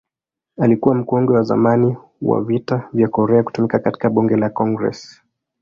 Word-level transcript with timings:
Alikuwa 0.57 0.95
mkongwe 0.95 1.35
wa 1.35 1.43
zamani 1.43 1.97
wa 2.21 2.41
Vita 2.43 2.89
vya 2.93 3.07
Korea 3.07 3.43
kutumikia 3.43 3.79
katika 3.79 4.09
Bunge 4.09 4.35
la 4.37 4.49
Congress. 4.49 5.21